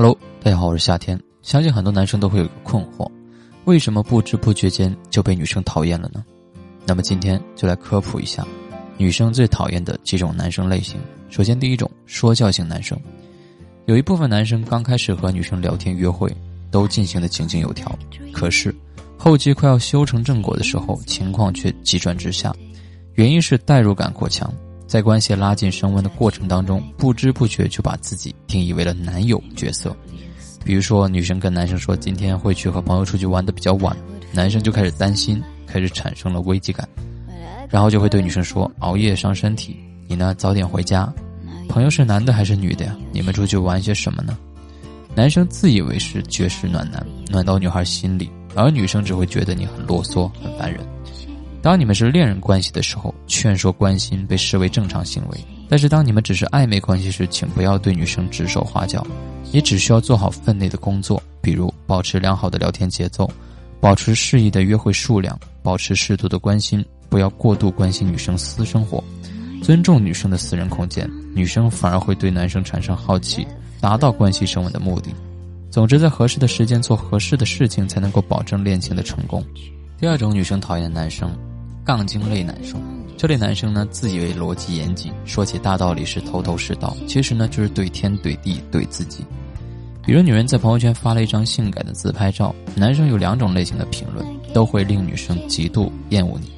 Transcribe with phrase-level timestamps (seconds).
[0.00, 1.20] Hello，大家好，我是夏天。
[1.42, 3.10] 相信很多男生都会有一个困惑：
[3.64, 6.24] 为什么不知不觉间就被女生讨厌了呢？
[6.86, 8.46] 那么今天就来科普一下
[8.96, 11.00] 女生最讨厌的几种男生类型。
[11.30, 12.96] 首先，第一种说教型男生，
[13.86, 16.32] 有一部分男生刚开始和女生聊天约会
[16.70, 17.92] 都进行的井井有条，
[18.32, 18.72] 可是
[19.18, 22.54] 后期快要修成正果的时候，情况却急转直下，
[23.14, 24.48] 原因是代入感过强。
[24.88, 29.94] 在关系拉近升温的过程当中，不知不觉就把自己定义为了男友角色。
[30.64, 33.94] 比如说，女生跟男生说今天会去和朋友出去玩的比较晚，
[34.32, 36.88] 男生就开始担心，开始产生了危机感，
[37.68, 41.12] 然后就会对女生说熬夜伤身体，你呢早点回家。
[41.68, 42.96] 朋友是男的还是女的呀？
[43.12, 44.38] 你们出去玩些什么呢？
[45.14, 50.80] 男生自以为是绝世暖男，暖到女孩心里，而女生只会觉得你很啰嗦，很烦人。
[51.60, 59.04] 当你们是恋人关系的时候，劝说关心被视为正常行为；但是当你们只是暧昧关系时，请不要对女生指手画脚，
[59.52, 63.28] 你只需要做好分内的工作，比如保持良好的聊天节奏，
[63.80, 69.02] 保持适宜的约会数量，保持适度的关心，不要过度关心女生私生活，
[69.60, 73.44] 尊重女生的私人空间，女生反而会对男生产生好奇，
[73.80, 75.10] 达到关系升温的目的。
[75.70, 79.44] 总之，在合适的时间做合适的事情，才能够保证恋情的成功。
[79.98, 81.36] 第二种女生讨厌男生。
[81.88, 82.78] 杠精类男生，
[83.16, 89.24] 这类男生呢，自以为逻辑严谨，说起大道理是头头是道，其实呢就是怼天怼地怼自己。
[90.04, 94.22] 比如女人在朋友圈发了一张性感的自拍照，男生有两种类型的评论，
[94.52, 96.52] 都会令女生极度厌恶你。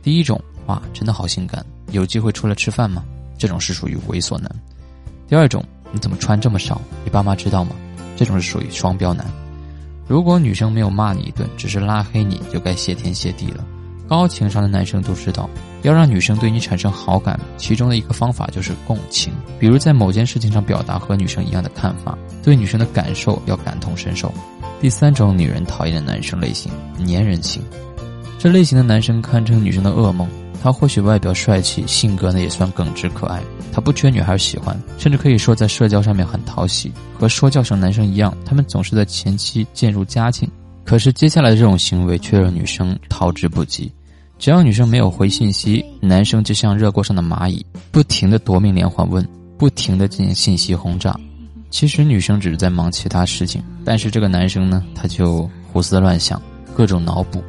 [0.00, 3.02] 第一种，哇，真的好性感，有机会出来吃饭吗？
[3.36, 4.48] 这种是属于猥琐男。
[5.26, 6.80] 第二种，你怎么穿这么少？
[7.02, 7.72] 你爸妈知道吗？
[8.16, 9.26] 这种是属于双标男。
[10.06, 13.66] 如果女生没有骂你一顿，只是拉黑你，就该谢天谢地了。
[14.08, 15.48] 高情商的男生都知道，
[15.82, 19.32] 要让女生对你产生好感，其中的一个方法就是共情。
[19.58, 24.32] 比如在某件事情上表达和女生一样的看法，对女生的感受要感同身受。
[24.80, 26.72] 第三种女人讨厌的男生类型，
[27.06, 27.62] 粘人型。
[28.38, 30.26] 这类型的男生堪称女生的噩梦。
[30.60, 33.40] 他或许外表帅气，性格呢也算耿直可爱，
[33.72, 36.92] 他不缺女孩喜欢，甚至可以说在社交上面很讨喜。
[37.16, 40.50] 和说教型男生一样，他们总是在前期渐入佳境，
[40.84, 43.92] 可是接下来的这种行为却让女生逃之不及。
[44.38, 49.26] 只要女生没有回信息，男生就像热锅上的蚂蚁，不停的夺命连环问，
[49.58, 51.18] 不停的进行信息轰炸。
[51.70, 56.40] 其实女生只是在忙其他事情，但是这个男生呢，他就胡思乱想，
[56.74, 57.42] 各种脑补。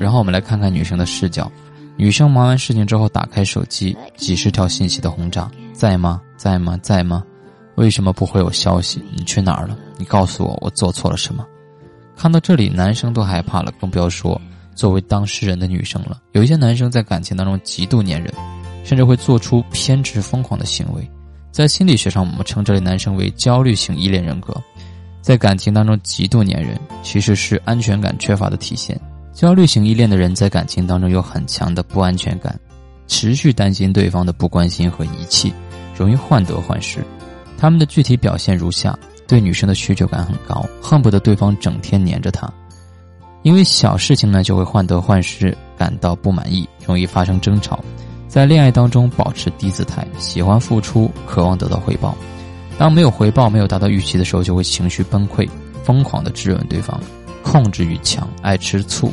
[0.00, 1.50] 然后我们来看看女生的视角：
[1.96, 6.20] 女生忙完事情之后，打开手机，几十条信息的轰炸，在吗？
[6.36, 6.76] 在吗？
[6.82, 7.22] 在吗？
[7.76, 9.00] 为什么不回我消息？
[9.16, 9.78] 你去哪儿了？
[9.96, 11.46] 你告诉我，我做错了什么？
[12.16, 14.38] 看到这里，男生都害怕了，更不要说。
[14.74, 18.32] 作为当事人的女生了，有一些男生在感情当中极度粘人，
[18.84, 21.08] 甚至会做出偏执疯狂的行为。
[21.50, 24.54] 在心理学上，我们称这类男生为焦虑型依恋人格。
[25.20, 28.98] 在感情当中极度粘人，其实是安全感缺乏的体现。
[29.32, 32.58] 焦虑型依恋的人在感情当中有很强的不安全感，
[33.06, 35.52] 持续担心对方的不关心和遗弃，
[35.96, 37.04] 容易患得患失。
[37.56, 42.52] 他们的具体表现如下：对女生的需求感很高，恨不得对方整天黏着他。
[43.42, 47.78] 因为小事情呢，就会患得患失，感到不满意，容易发生争吵。
[48.28, 52.16] 在恋爱当中保持低姿态，喜欢付出，渴望得到回报。
[52.78, 55.48] 当没有回报、没有达到预期的时候，就会情绪崩溃，
[55.84, 56.98] 疯狂的质问对方，
[57.42, 59.12] 控制欲强，爱吃醋，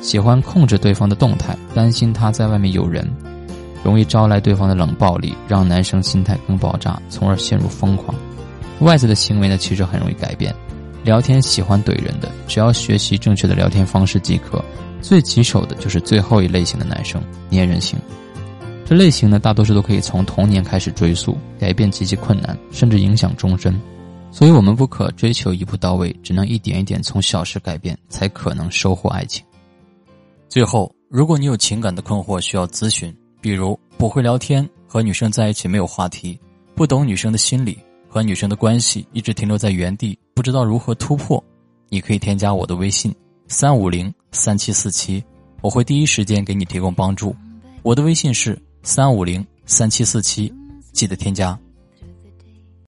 [0.00, 3.06] 喜欢控制对方的动态，担心他在外面有人，
[3.82, 8.14] 容易招来对方的冷暴力，让男生心态更爆炸，从而陷入疯狂。
[8.80, 10.54] 外在的行为呢，其实很容易改变。
[11.04, 14.64] 聊天喜欢怼人的，只要学习正确的聊天方式即可。
[15.02, 17.98] 最棘手的就是最后一类型的男生，粘人型。
[18.86, 23.78] 这类型呢，大多数都可以从童年开始追溯，改变极其困难，甚至影响终身。
[24.30, 29.44] 所以，我们不可追求一步到位，只能一点一点从小事改变，才可能收获爱情。
[30.48, 36.40] 最后，如果你有情感的困惑需要咨询，比如不会聊天，和女生在一起没有话题，
[36.74, 37.78] 不懂女生的心理。
[38.14, 41.42] 和女生的关系一直停留在原地，不知道如何突破，
[41.88, 43.12] 你可以添加我的微信
[43.48, 45.20] 三五零三七四七，
[45.62, 47.34] 我会第一时间给你提供帮助。
[47.82, 50.54] 我的微信是三五零三七四七，
[50.92, 51.58] 记得添加。